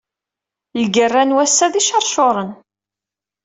Lgerra 0.83 1.23
n 1.23 1.35
wass-a 1.35 1.67
d 1.73 1.75
icercuren. 1.79 2.51